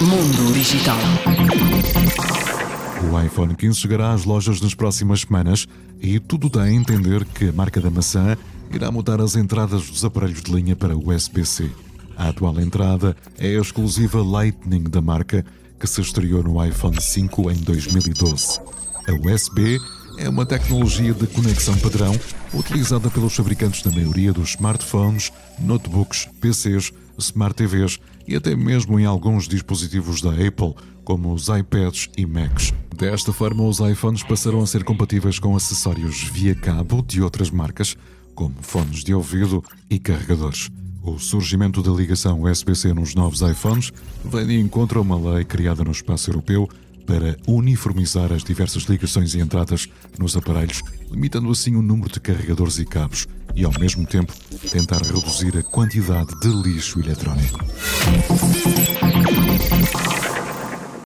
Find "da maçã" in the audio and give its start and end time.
7.80-8.36